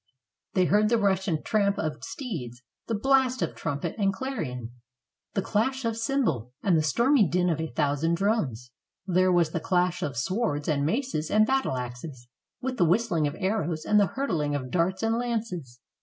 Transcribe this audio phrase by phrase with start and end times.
[0.55, 4.71] They heard the rush and tramp of steeds, the blast of trumpet and clarion,
[5.35, 8.71] the clash of cymbal, and the stormy din of a thousand drums.
[9.05, 12.27] There was the clash of swords and maces and battle axes,
[12.61, 15.79] with the whistling of arrows and the hurtling of darts and lances.